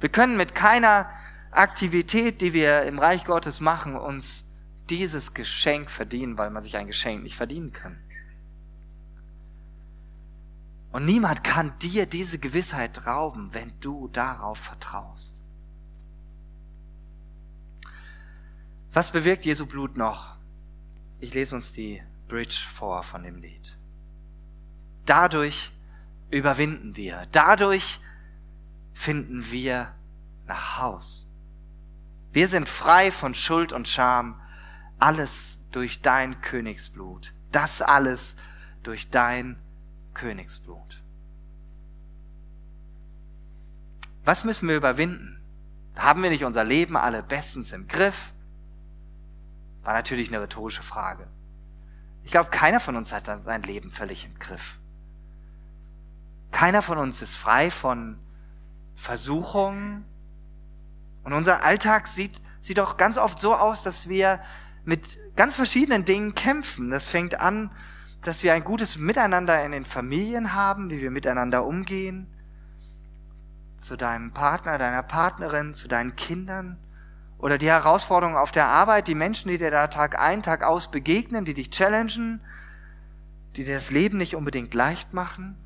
[0.00, 1.10] Wir können mit keiner
[1.50, 4.46] Aktivität, die wir im Reich Gottes machen, uns
[4.88, 8.02] dieses Geschenk verdienen, weil man sich ein Geschenk nicht verdienen kann.
[10.92, 15.37] Und niemand kann dir diese Gewissheit rauben, wenn du darauf vertraust.
[18.92, 20.36] Was bewirkt Jesu Blut noch?
[21.20, 23.78] Ich lese uns die Bridge vor von dem Lied.
[25.04, 25.72] Dadurch
[26.30, 27.26] überwinden wir.
[27.32, 28.00] Dadurch
[28.92, 29.94] finden wir
[30.46, 31.28] nach Haus.
[32.32, 34.40] Wir sind frei von Schuld und Scham.
[34.98, 37.34] Alles durch dein Königsblut.
[37.52, 38.36] Das alles
[38.82, 39.58] durch dein
[40.14, 41.02] Königsblut.
[44.24, 45.40] Was müssen wir überwinden?
[45.96, 48.34] Haben wir nicht unser Leben alle bestens im Griff?
[49.88, 51.26] War natürlich eine rhetorische Frage.
[52.22, 54.78] Ich glaube, keiner von uns hat sein Leben völlig im Griff.
[56.50, 58.18] Keiner von uns ist frei von
[58.94, 60.04] Versuchungen.
[61.22, 64.40] Und unser Alltag sieht, sieht auch ganz oft so aus, dass wir
[64.84, 66.90] mit ganz verschiedenen Dingen kämpfen.
[66.90, 67.70] Das fängt an,
[68.20, 72.26] dass wir ein gutes Miteinander in den Familien haben, wie wir miteinander umgehen,
[73.80, 76.76] zu deinem Partner, deiner Partnerin, zu deinen Kindern.
[77.38, 80.90] Oder die Herausforderungen auf der Arbeit, die Menschen, die dir da Tag ein, Tag aus
[80.90, 82.40] begegnen, die dich challengen,
[83.56, 85.56] die dir das Leben nicht unbedingt leicht machen.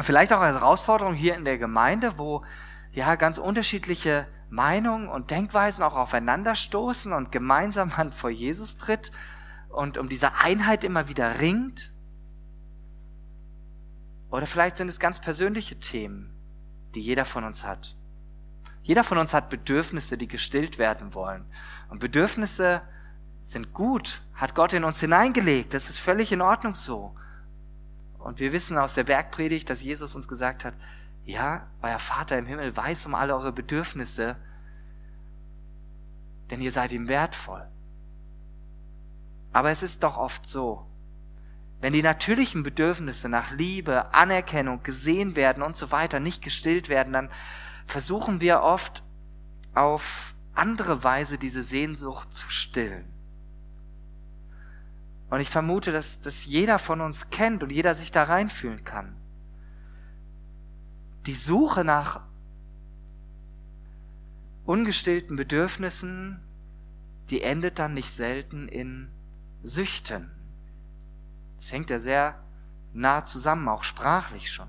[0.00, 2.44] Vielleicht auch als Herausforderung hier in der Gemeinde, wo
[2.92, 9.10] ja ganz unterschiedliche Meinungen und Denkweisen auch aufeinanderstoßen und gemeinsam Hand vor Jesus tritt
[9.68, 11.92] und um diese Einheit immer wieder ringt.
[14.30, 16.30] Oder vielleicht sind es ganz persönliche Themen,
[16.94, 17.97] die jeder von uns hat.
[18.88, 21.44] Jeder von uns hat Bedürfnisse, die gestillt werden wollen.
[21.90, 22.80] Und Bedürfnisse
[23.42, 25.74] sind gut, hat Gott in uns hineingelegt.
[25.74, 27.14] Das ist völlig in Ordnung so.
[28.16, 30.72] Und wir wissen aus der Bergpredigt, dass Jesus uns gesagt hat,
[31.26, 34.36] ja, euer Vater im Himmel weiß um alle eure Bedürfnisse,
[36.50, 37.68] denn ihr seid ihm wertvoll.
[39.52, 40.86] Aber es ist doch oft so,
[41.82, 47.12] wenn die natürlichen Bedürfnisse nach Liebe, Anerkennung, gesehen werden und so weiter nicht gestillt werden,
[47.12, 47.28] dann
[47.88, 49.02] versuchen wir oft
[49.74, 53.04] auf andere Weise diese Sehnsucht zu stillen.
[55.30, 59.16] Und ich vermute, dass das jeder von uns kennt und jeder sich da reinfühlen kann.
[61.26, 62.20] Die Suche nach
[64.64, 66.40] ungestillten Bedürfnissen,
[67.30, 69.10] die endet dann nicht selten in
[69.62, 70.30] Süchten.
[71.58, 72.42] Das hängt ja sehr
[72.92, 74.68] nah zusammen, auch sprachlich schon.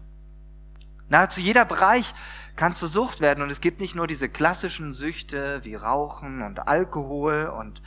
[1.10, 2.14] Nahezu jeder Bereich
[2.60, 6.68] kann zur Sucht werden und es gibt nicht nur diese klassischen Süchte wie Rauchen und
[6.68, 7.82] Alkohol und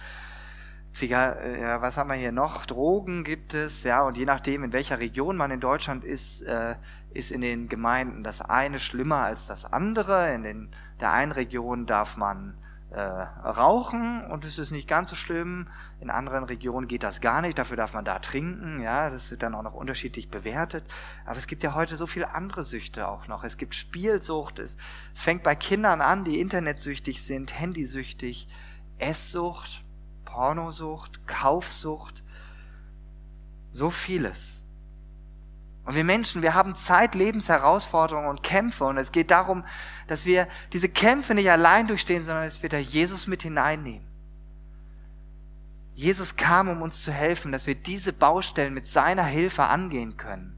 [0.92, 2.64] Zigar äh, ja, was haben wir hier noch?
[2.64, 6.76] Drogen gibt es, ja, und je nachdem, in welcher Region man in Deutschland ist, äh,
[7.12, 10.32] ist in den Gemeinden das eine schlimmer als das andere.
[10.32, 12.56] In den, der einen Region darf man
[12.92, 15.68] äh, rauchen und es ist nicht ganz so schlimm.
[16.00, 19.42] In anderen Regionen geht das gar nicht, dafür darf man da trinken, ja, das wird
[19.42, 20.85] dann auch noch unterschiedlich bewertet.
[21.24, 23.44] Aber es gibt ja heute so viele andere Süchte auch noch.
[23.44, 24.76] Es gibt Spielsucht, es
[25.14, 28.48] fängt bei Kindern an, die internetsüchtig sind, handysüchtig,
[28.98, 29.85] Esssucht,
[30.24, 32.22] Pornosucht, Kaufsucht,
[33.70, 34.62] so vieles.
[35.85, 38.85] Und wir Menschen, wir haben Zeit, Lebensherausforderungen und Kämpfe.
[38.85, 39.64] Und es geht darum,
[40.07, 44.07] dass wir diese Kämpfe nicht allein durchstehen, sondern dass wir da Jesus mit hineinnehmen.
[45.95, 50.57] Jesus kam, um uns zu helfen, dass wir diese Baustellen mit seiner Hilfe angehen können.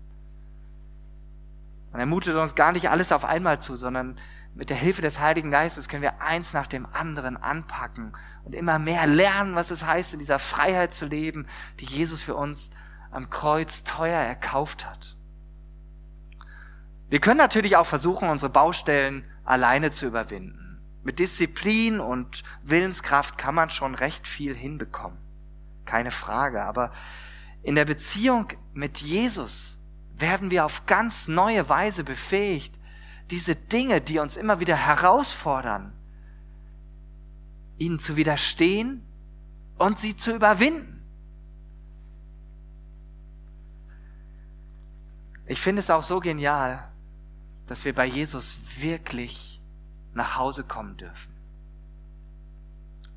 [1.92, 4.18] Und er mutet uns gar nicht alles auf einmal zu, sondern
[4.54, 8.12] mit der Hilfe des Heiligen Geistes können wir eins nach dem anderen anpacken
[8.44, 11.46] und immer mehr lernen, was es heißt, in dieser Freiheit zu leben,
[11.80, 12.70] die Jesus für uns
[13.10, 15.13] am Kreuz teuer erkauft hat.
[17.14, 20.80] Wir können natürlich auch versuchen, unsere Baustellen alleine zu überwinden.
[21.04, 25.16] Mit Disziplin und Willenskraft kann man schon recht viel hinbekommen.
[25.84, 26.64] Keine Frage.
[26.64, 26.90] Aber
[27.62, 29.78] in der Beziehung mit Jesus
[30.16, 32.80] werden wir auf ganz neue Weise befähigt,
[33.30, 35.92] diese Dinge, die uns immer wieder herausfordern,
[37.78, 39.06] ihnen zu widerstehen
[39.78, 41.00] und sie zu überwinden.
[45.46, 46.90] Ich finde es auch so genial,
[47.66, 49.60] dass wir bei Jesus wirklich
[50.12, 51.34] nach Hause kommen dürfen.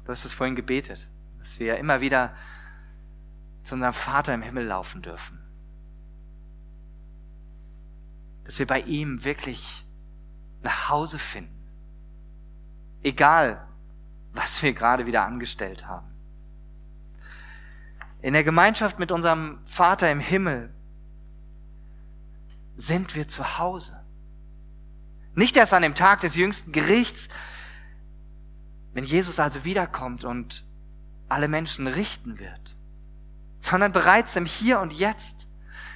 [0.05, 2.33] Du hast es vorhin gebetet, dass wir immer wieder
[3.63, 5.39] zu unserem Vater im Himmel laufen dürfen.
[8.45, 9.85] Dass wir bei ihm wirklich
[10.63, 11.53] nach Hause finden.
[13.03, 13.67] Egal,
[14.31, 16.07] was wir gerade wieder angestellt haben.
[18.21, 20.73] In der Gemeinschaft mit unserem Vater im Himmel
[22.75, 24.06] sind wir zu Hause.
[25.37, 27.27] Nicht erst an dem Tag des jüngsten Gerichts,
[28.93, 30.65] wenn Jesus also wiederkommt und
[31.29, 32.75] alle Menschen richten wird,
[33.59, 35.47] sondern bereits im Hier und Jetzt,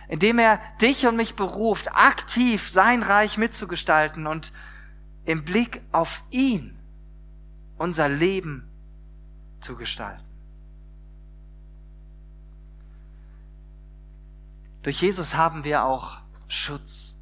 [0.07, 4.53] indem er dich und mich beruft, aktiv sein Reich mitzugestalten und
[5.25, 6.77] im Blick auf ihn
[7.79, 8.69] unser Leben
[9.59, 10.23] zu gestalten.
[14.83, 17.17] Durch Jesus haben wir auch Schutz.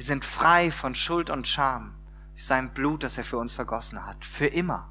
[0.00, 1.94] Wir sind frei von Schuld und Scham
[2.32, 4.24] durch sein Blut, das er für uns vergossen hat.
[4.24, 4.88] Für immer.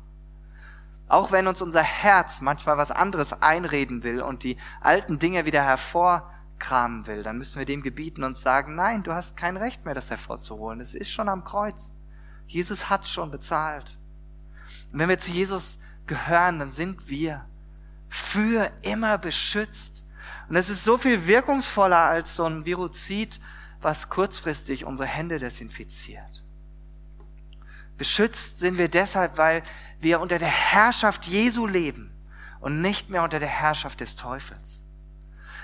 [1.07, 5.63] Auch wenn uns unser Herz manchmal was anderes einreden will und die alten Dinge wieder
[5.63, 9.95] hervorkramen will, dann müssen wir dem gebieten und sagen, nein, du hast kein Recht mehr,
[9.95, 10.79] das hervorzuholen.
[10.79, 11.95] Es ist schon am Kreuz.
[12.45, 13.97] Jesus hat schon bezahlt.
[14.93, 17.47] Und wenn wir zu Jesus gehören, dann sind wir
[18.09, 20.05] für immer beschützt.
[20.49, 23.39] Und es ist so viel wirkungsvoller als so ein Viruzid,
[23.81, 26.43] was kurzfristig unsere Hände desinfiziert.
[27.97, 29.61] Beschützt sind wir deshalb, weil
[29.99, 32.11] wir unter der Herrschaft Jesu leben
[32.59, 34.85] und nicht mehr unter der Herrschaft des Teufels.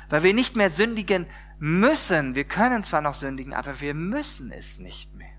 [0.10, 1.26] Weil wir nicht mehr sündigen
[1.60, 2.36] müssen.
[2.36, 5.34] Wir können zwar noch sündigen, aber wir müssen es nicht mehr.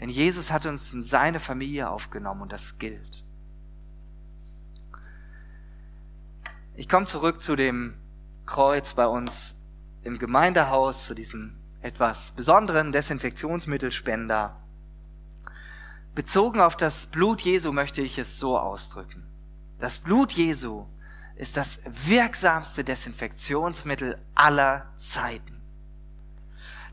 [0.00, 3.24] Denn Jesus hat uns in seine Familie aufgenommen und das gilt.
[6.74, 7.94] Ich komme zurück zu dem
[8.44, 9.55] Kreuz bei uns
[10.06, 14.56] im Gemeindehaus, zu diesem etwas besonderen Desinfektionsmittelspender.
[16.14, 19.26] Bezogen auf das Blut Jesu möchte ich es so ausdrücken.
[19.78, 20.86] Das Blut Jesu
[21.36, 25.60] ist das wirksamste Desinfektionsmittel aller Zeiten.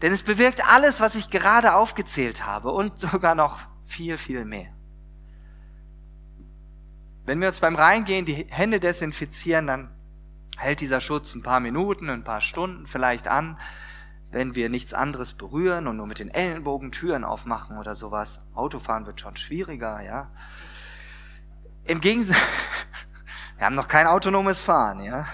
[0.01, 4.73] Denn es bewirkt alles, was ich gerade aufgezählt habe und sogar noch viel, viel mehr.
[7.25, 9.92] Wenn wir uns beim Reingehen die Hände desinfizieren, dann
[10.57, 13.57] hält dieser Schutz ein paar Minuten, ein paar Stunden vielleicht an
[14.33, 18.41] wenn wir nichts anderes berühren und nur mit den Ellenbogen Türen aufmachen oder sowas.
[18.55, 20.31] Autofahren wird schon schwieriger, ja.
[21.83, 22.37] Im Gegensatz,
[23.57, 25.27] wir haben noch kein autonomes Fahren, ja.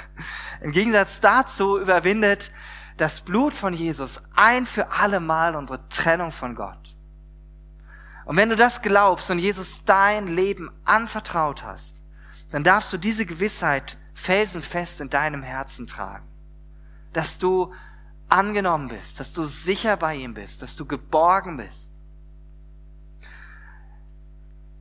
[0.61, 2.51] Im Gegensatz dazu überwindet
[2.97, 6.97] das Blut von Jesus ein für alle Mal unsere Trennung von Gott.
[8.25, 12.03] Und wenn du das glaubst und Jesus dein Leben anvertraut hast,
[12.51, 16.27] dann darfst du diese Gewissheit felsenfest in deinem Herzen tragen.
[17.13, 17.73] Dass du
[18.27, 21.93] angenommen bist, dass du sicher bei ihm bist, dass du geborgen bist.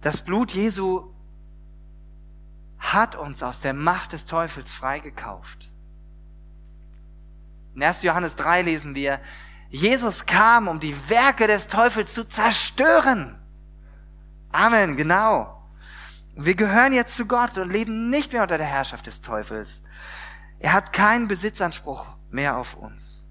[0.00, 1.12] Das Blut Jesu
[2.78, 5.72] hat uns aus der Macht des Teufels freigekauft.
[7.74, 8.02] In 1.
[8.02, 9.20] Johannes 3 lesen wir,
[9.70, 13.38] Jesus kam, um die Werke des Teufels zu zerstören.
[14.50, 15.57] Amen, genau.
[16.40, 19.82] Wir gehören jetzt zu Gott und leben nicht mehr unter der Herrschaft des Teufels.
[20.60, 23.24] Er hat keinen Besitzanspruch mehr auf uns.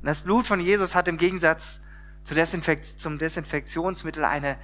[0.00, 1.82] Und das Blut von Jesus hat im Gegensatz
[2.24, 4.56] zum Desinfektionsmittel eine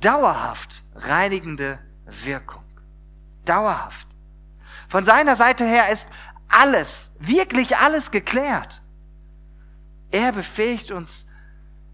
[0.00, 2.64] dauerhaft reinigende Wirkung.
[3.44, 4.08] Dauerhaft.
[4.88, 6.08] Von seiner Seite her ist
[6.48, 8.82] alles, wirklich alles geklärt.
[10.10, 11.26] Er befähigt uns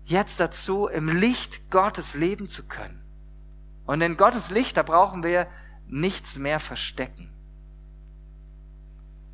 [0.04, 3.03] jetzt dazu, im Licht Gottes leben zu können.
[3.87, 5.47] Und in Gottes Licht, da brauchen wir
[5.87, 7.31] nichts mehr verstecken.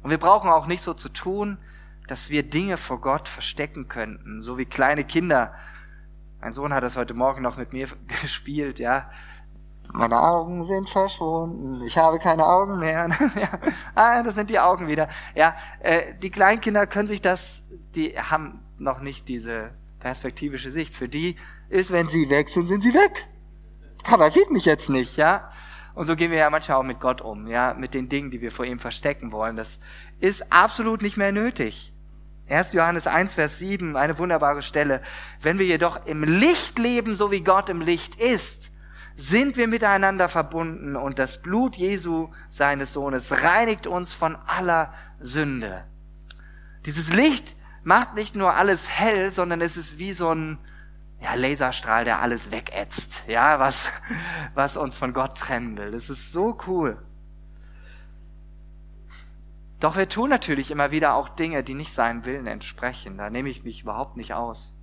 [0.02, 1.58] Und wir brauchen auch nicht so zu tun,
[2.06, 5.54] dass wir Dinge vor Gott verstecken könnten, so wie kleine Kinder.
[6.40, 7.88] Mein Sohn hat das heute Morgen noch mit mir
[8.22, 9.10] gespielt, ja.
[9.92, 13.08] Meine Augen sind verschwunden, ich habe keine Augen mehr.
[13.94, 15.08] Ah, das sind die Augen wieder.
[15.34, 20.94] Ja, äh, die Kleinkinder können sich das, die haben noch nicht diese perspektivische Sicht.
[20.94, 21.36] Für die
[21.68, 23.28] ist, wenn sie weg sind, sind sie weg.
[24.04, 25.50] Papa sieht mich jetzt nicht, ja.
[25.94, 28.40] Und so gehen wir ja manchmal auch mit Gott um, ja, mit den Dingen, die
[28.40, 29.56] wir vor ihm verstecken wollen.
[29.56, 29.78] Das
[30.20, 31.92] ist absolut nicht mehr nötig.
[32.48, 32.72] 1.
[32.72, 35.02] Johannes 1, Vers 7, eine wunderbare Stelle.
[35.40, 38.72] Wenn wir jedoch im Licht leben, so wie Gott im Licht ist,
[39.16, 45.84] sind wir miteinander verbunden und das Blut Jesu, seines Sohnes, reinigt uns von aller Sünde.
[46.86, 50.58] Dieses Licht macht nicht nur alles hell, sondern es ist wie so ein
[51.20, 53.92] ja, Laserstrahl, der alles wegätzt, ja, was,
[54.54, 55.90] was uns von Gott trennen will.
[55.90, 56.98] Das ist so cool.
[59.80, 63.16] Doch wir tun natürlich immer wieder auch Dinge, die nicht seinem Willen entsprechen.
[63.16, 64.76] Da nehme ich mich überhaupt nicht aus.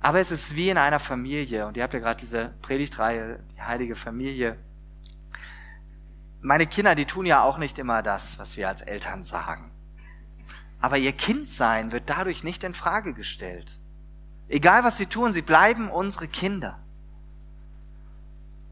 [0.00, 3.62] Aber es ist wie in einer Familie, und ihr habt ja gerade diese Predigtreihe, die
[3.62, 4.58] heilige Familie.
[6.40, 9.70] Meine Kinder, die tun ja auch nicht immer das, was wir als Eltern sagen.
[10.80, 13.79] Aber ihr Kindsein wird dadurch nicht in Frage gestellt.
[14.50, 16.80] Egal was sie tun, sie bleiben unsere Kinder.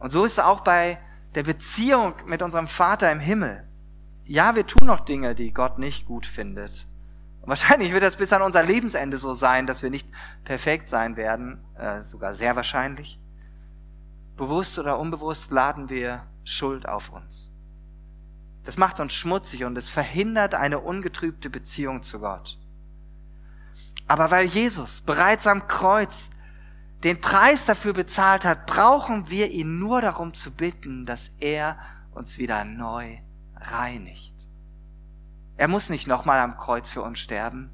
[0.01, 0.99] Und so ist es auch bei
[1.37, 3.65] der Beziehung mit unserem Vater im Himmel.
[4.25, 6.89] Ja, wir tun noch Dinge, die Gott nicht gut findet.
[7.43, 10.09] Und wahrscheinlich wird das bis an unser Lebensende so sein, dass wir nicht
[10.45, 13.21] perfekt sein werden, äh, sogar sehr wahrscheinlich.
[14.37, 17.53] Bewusst oder unbewusst laden wir Schuld auf uns.
[18.65, 22.59] Das macht uns schmutzig und es verhindert eine ungetrübte Beziehung zu Gott.
[24.07, 26.31] Aber weil Jesus bereits am Kreuz
[27.05, 31.79] den Preis dafür bezahlt hat, brauchen wir ihn nur darum zu bitten, dass er
[32.13, 33.19] uns wieder neu
[33.55, 34.35] reinigt.
[35.57, 37.71] Er muss nicht nochmal am Kreuz für uns sterben.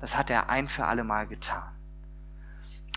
[0.00, 1.72] Das hat er ein für alle Mal getan.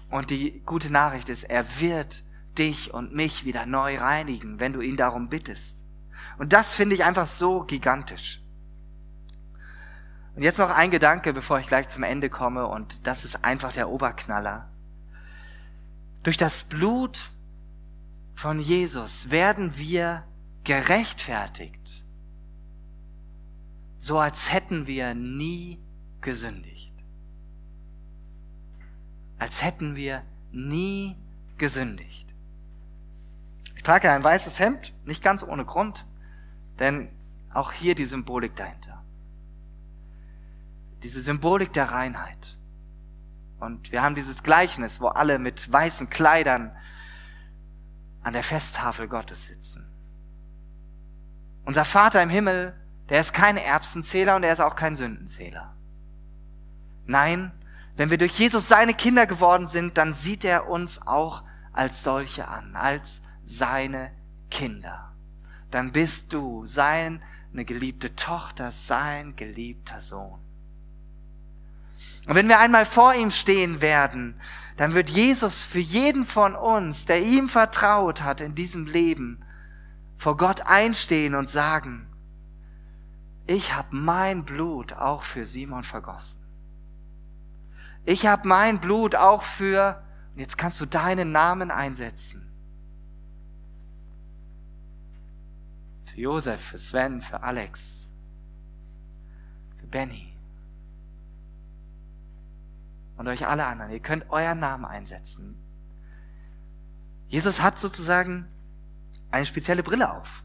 [0.10, 2.24] Und die gute Nachricht ist, er wird
[2.58, 5.84] dich und mich wieder neu reinigen, wenn du ihn darum bittest.
[6.38, 8.43] Und das finde ich einfach so gigantisch.
[10.36, 13.72] Und jetzt noch ein Gedanke, bevor ich gleich zum Ende komme, und das ist einfach
[13.72, 14.70] der Oberknaller.
[16.24, 17.32] Durch das Blut
[18.34, 20.24] von Jesus werden wir
[20.64, 22.04] gerechtfertigt,
[23.98, 25.80] so als hätten wir nie
[26.22, 26.94] gesündigt.
[29.38, 31.16] Als hätten wir nie
[31.58, 32.34] gesündigt.
[33.76, 36.06] Ich trage ein weißes Hemd, nicht ganz ohne Grund.
[36.80, 37.10] Denn
[37.54, 38.93] auch hier die Symbolik dahinter.
[41.04, 42.58] Diese Symbolik der Reinheit.
[43.60, 46.76] Und wir haben dieses Gleichnis, wo alle mit weißen Kleidern
[48.22, 49.88] an der Festtafel Gottes sitzen.
[51.66, 52.74] Unser Vater im Himmel,
[53.10, 55.76] der ist kein Erbsenzähler und er ist auch kein Sündenzähler.
[57.06, 57.52] Nein,
[57.96, 62.48] wenn wir durch Jesus seine Kinder geworden sind, dann sieht er uns auch als solche
[62.48, 64.12] an, als seine
[64.50, 65.14] Kinder
[65.74, 67.20] dann bist du seine
[67.52, 70.40] geliebte Tochter, sein geliebter Sohn.
[72.26, 74.40] Und wenn wir einmal vor ihm stehen werden,
[74.78, 79.44] dann wird Jesus für jeden von uns, der ihm vertraut hat in diesem Leben,
[80.18, 82.08] vor Gott einstehen und sagen,
[83.46, 86.42] ich habe mein Blut auch für Simon vergossen.
[88.06, 90.02] Ich habe mein Blut auch für,
[90.36, 92.54] jetzt kannst du deinen Namen einsetzen.
[96.14, 98.12] für Josef, für Sven, für Alex,
[99.80, 100.33] für Benny
[103.18, 103.92] und euch alle anderen.
[103.92, 105.58] Ihr könnt euren Namen einsetzen.
[107.28, 108.48] Jesus hat sozusagen
[109.32, 110.44] eine spezielle Brille auf.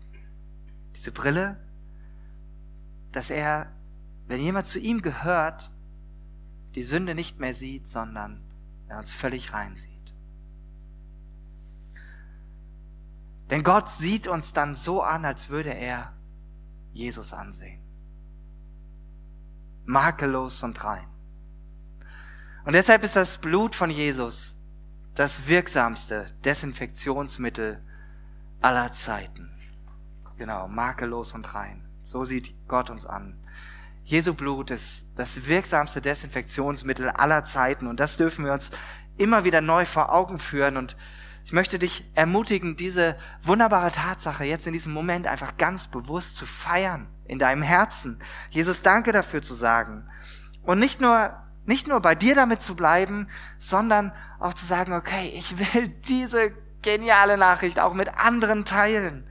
[0.97, 1.59] Diese Brille,
[3.13, 3.71] dass er,
[4.27, 5.71] wenn jemand zu ihm gehört,
[6.75, 8.43] die Sünde nicht mehr sieht, sondern
[8.89, 10.15] er uns völlig rein sieht.
[13.51, 16.13] Denn Gott sieht uns dann so an, als würde er
[16.93, 17.81] Jesus ansehen.
[19.87, 21.08] Makellos und rein.
[22.69, 24.55] Und deshalb ist das Blut von Jesus
[25.15, 27.83] das wirksamste Desinfektionsmittel
[28.61, 29.51] aller Zeiten.
[30.37, 31.89] Genau, makellos und rein.
[32.03, 33.41] So sieht Gott uns an.
[34.05, 38.71] Jesu Blut ist das wirksamste Desinfektionsmittel aller Zeiten und das dürfen wir uns
[39.17, 40.95] immer wieder neu vor Augen führen und
[41.47, 46.45] ich möchte dich ermutigen, diese wunderbare Tatsache jetzt in diesem Moment einfach ganz bewusst zu
[46.45, 48.19] feiern in deinem Herzen.
[48.51, 50.07] Jesus, danke dafür zu sagen.
[50.65, 51.35] Und nicht nur,
[51.69, 56.53] nicht nur bei dir damit zu bleiben, sondern auch zu sagen, okay, ich will diese
[56.83, 59.31] geniale Nachricht auch mit anderen teilen.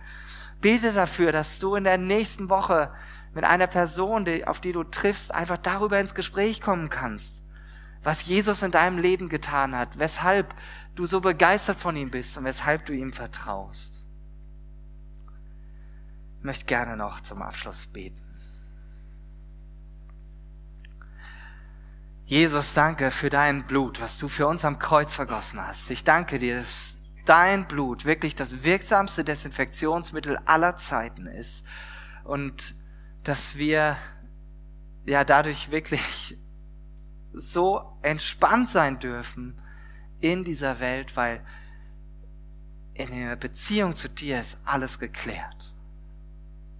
[0.61, 2.93] Bete dafür, dass du in der nächsten Woche
[3.33, 7.43] mit einer Person, auf die du triffst, einfach darüber ins Gespräch kommen kannst
[8.07, 10.55] was Jesus in deinem Leben getan hat, weshalb
[10.95, 14.05] du so begeistert von ihm bist und weshalb du ihm vertraust.
[16.39, 18.26] Ich möchte gerne noch zum Abschluss beten.
[22.29, 25.89] Jesus, danke für dein Blut, was du für uns am Kreuz vergossen hast.
[25.91, 31.63] Ich danke dir, dass dein Blut wirklich das wirksamste Desinfektionsmittel aller Zeiten ist
[32.25, 32.75] und
[33.23, 33.95] dass wir
[35.05, 36.37] ja dadurch wirklich
[37.33, 39.61] so entspannt sein dürfen
[40.19, 41.41] in dieser Welt, weil
[42.93, 45.73] in der Beziehung zu dir ist alles geklärt.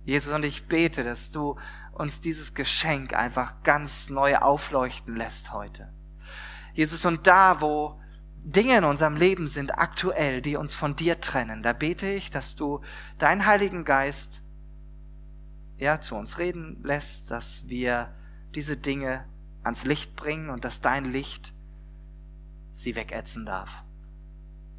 [0.07, 1.57] Jesus, und ich bete, dass du
[1.91, 5.91] uns dieses Geschenk einfach ganz neu aufleuchten lässt heute.
[6.73, 7.99] Jesus, und da, wo,
[8.37, 12.55] Dinge in unserem Leben sind aktuell, die uns von dir trennen, da bete ich, dass
[12.55, 12.79] du
[13.17, 14.43] deinen Heiligen Geist
[15.77, 18.15] ja, zu uns reden lässt, dass wir
[18.55, 19.25] diese Dinge
[19.61, 21.53] ans Licht bringen und dass dein Licht
[22.71, 23.83] sie wegätzen darf.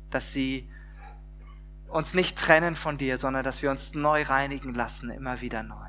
[0.08, 0.70] Dass sie
[1.88, 5.86] uns nicht trennen von dir, sondern dass wir uns neu reinigen lassen, immer wieder neu.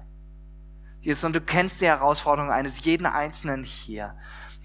[1.02, 4.18] Jesus, und du kennst die Herausforderung eines jeden Einzelnen hier.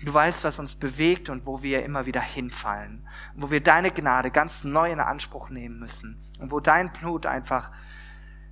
[0.04, 3.06] Du weißt, was uns bewegt und wo wir immer wieder hinfallen.
[3.36, 6.20] wo wir deine Gnade ganz neu in Anspruch nehmen müssen.
[6.40, 7.70] Und wo dein Blut einfach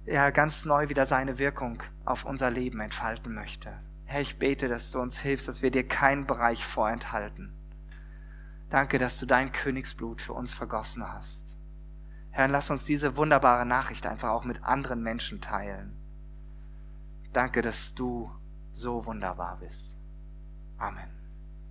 [0.07, 3.73] ja, ganz neu wieder seine Wirkung auf unser Leben entfalten möchte.
[4.05, 7.53] Herr, ich bete, dass du uns hilfst, dass wir dir keinen Bereich vorenthalten.
[8.71, 11.57] Danke, dass du dein Königsblut für uns vergossen hast.
[12.33, 15.97] Herr, lass uns diese wunderbare Nachricht einfach auch mit anderen Menschen teilen.
[17.33, 18.31] Danke, dass du
[18.73, 19.97] so wunderbar bist.
[20.79, 21.22] Amen.